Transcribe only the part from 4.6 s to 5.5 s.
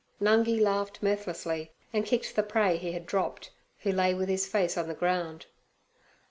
on the ground.